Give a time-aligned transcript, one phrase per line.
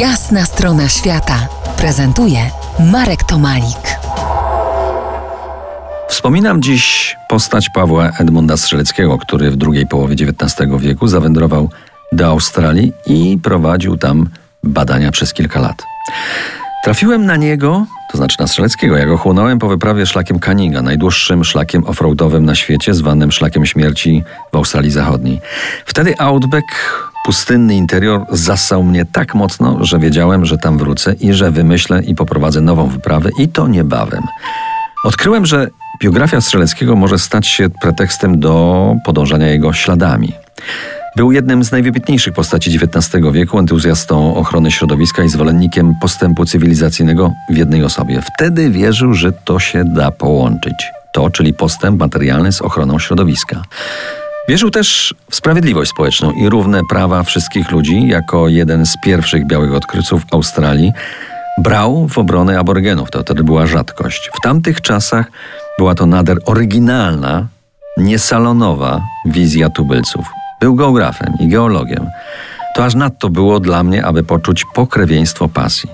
[0.00, 1.48] Jasna strona świata
[1.78, 2.38] prezentuje
[2.92, 3.98] Marek Tomalik.
[6.08, 11.70] Wspominam dziś postać Pawła Edmunda Strzeleckiego, który w drugiej połowie XIX wieku zawędrował
[12.12, 14.28] do Australii i prowadził tam
[14.62, 15.82] badania przez kilka lat.
[16.84, 21.84] Trafiłem na niego, to znaczy na Strzeleckiego, jak ochłonąłem po wyprawie szlakiem Kaninga, najdłuższym szlakiem
[21.84, 25.40] offroadowym na świecie, zwanym szlakiem śmierci w Australii Zachodniej.
[25.86, 26.66] Wtedy Outback,
[27.26, 32.14] pustynny interior, zassał mnie tak mocno, że wiedziałem, że tam wrócę i że wymyślę i
[32.14, 34.22] poprowadzę nową wyprawę i to niebawem.
[35.04, 35.68] Odkryłem, że
[36.02, 40.32] biografia Strzeleckiego może stać się pretekstem do podążania jego śladami.
[41.16, 47.56] Był jednym z najwybitniejszych postaci XIX wieku, entuzjastą ochrony środowiska i zwolennikiem postępu cywilizacyjnego w
[47.56, 48.22] jednej osobie.
[48.34, 50.92] Wtedy wierzył, że to się da połączyć.
[51.12, 53.62] To, czyli postęp materialny z ochroną środowiska.
[54.48, 58.08] Wierzył też w sprawiedliwość społeczną i równe prawa wszystkich ludzi.
[58.08, 60.92] Jako jeden z pierwszych białych odkrywców Australii
[61.58, 63.10] brał w obronę aborygenów.
[63.10, 64.30] To wtedy była rzadkość.
[64.34, 65.30] W tamtych czasach
[65.78, 67.46] była to nader oryginalna,
[67.96, 70.26] niesalonowa wizja tubylców.
[70.60, 72.06] Był geografem i geologiem.
[72.74, 75.90] To aż nadto było dla mnie, aby poczuć pokrewieństwo pasji.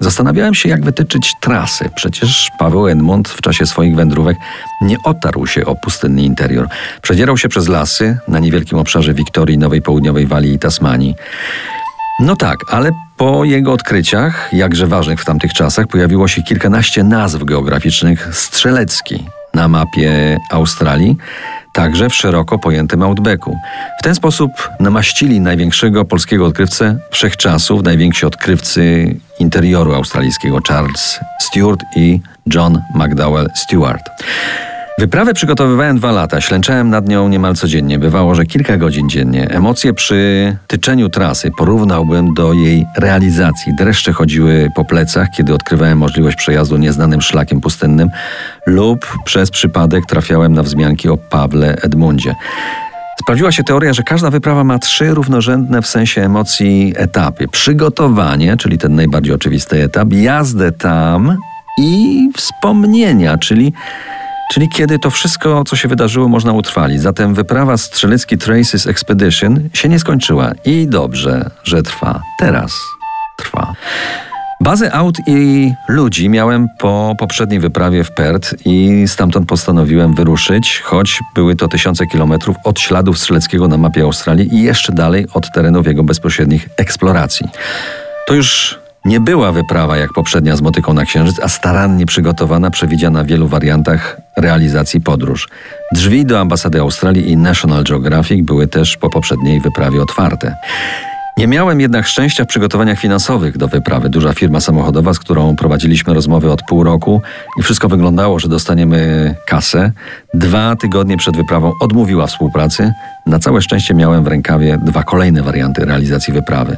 [0.00, 1.90] Zastanawiałem się, jak wytyczyć trasy.
[1.94, 4.36] Przecież Paweł Edmund w czasie swoich wędrówek
[4.82, 6.68] nie otarł się o pustynny interior.
[7.02, 11.14] Przedzierał się przez lasy na niewielkim obszarze Wiktorii, Nowej Południowej Walii i Tasmanii.
[12.20, 17.44] No tak, ale po jego odkryciach, jakże ważnych w tamtych czasach, pojawiło się kilkanaście nazw
[17.44, 19.24] geograficznych strzelecki
[19.54, 21.16] na mapie Australii
[21.72, 23.56] także w szeroko pojętym outbacku.
[24.00, 32.20] W ten sposób namaścili największego polskiego odkrywcę wszechczasów, najwięksi odkrywcy interioru australijskiego Charles Stewart i
[32.54, 34.02] John McDowell Stewart.
[34.98, 39.50] Wyprawę przygotowywałem dwa lata, ślęczałem nad nią niemal codziennie, bywało, że kilka godzin dziennie.
[39.50, 43.74] Emocje przy tyczeniu trasy porównałbym do jej realizacji.
[43.76, 48.08] Dreszcze chodziły po plecach, kiedy odkrywałem możliwość przejazdu nieznanym szlakiem pustynnym
[48.66, 52.34] lub przez przypadek trafiałem na wzmianki o Pawle Edmundzie.
[53.20, 57.48] Sprawdziła się teoria, że każda wyprawa ma trzy równorzędne w sensie emocji etapy.
[57.48, 61.36] Przygotowanie, czyli ten najbardziej oczywisty etap, jazdę tam
[61.78, 63.72] i wspomnienia, czyli
[64.52, 67.00] Czyli kiedy to wszystko, co się wydarzyło, można utrwalić.
[67.00, 70.52] Zatem wyprawa Strzelecki Traces Expedition się nie skończyła.
[70.64, 72.22] I dobrze, że trwa.
[72.38, 72.72] Teraz
[73.38, 73.74] trwa.
[74.60, 81.20] Bazę aut i ludzi miałem po poprzedniej wyprawie w Perth i stamtąd postanowiłem wyruszyć, choć
[81.34, 85.86] były to tysiące kilometrów od śladów Strzeleckiego na mapie Australii i jeszcze dalej od terenów
[85.86, 87.46] jego bezpośrednich eksploracji.
[88.26, 93.24] To już nie była wyprawa jak poprzednia z motyką na Księżyc, a starannie przygotowana, przewidziana
[93.24, 95.48] w wielu wariantach realizacji podróż.
[95.92, 100.56] Drzwi do ambasady Australii i National Geographic były też po poprzedniej wyprawie otwarte.
[101.38, 104.08] Nie miałem jednak szczęścia w przygotowaniach finansowych do wyprawy.
[104.08, 107.22] Duża firma samochodowa, z którą prowadziliśmy rozmowy od pół roku
[107.58, 109.92] i wszystko wyglądało, że dostaniemy kasę.
[110.34, 112.92] Dwa tygodnie przed wyprawą odmówiła współpracy.
[113.26, 116.76] Na całe szczęście miałem w rękawie dwa kolejne warianty realizacji wyprawy.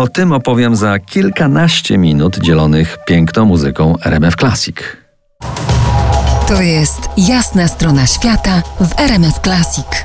[0.00, 4.76] O tym opowiem za kilkanaście minut dzielonych piękną muzyką RMF Classic.
[6.48, 10.04] To jest jasna strona świata w RMF Classic.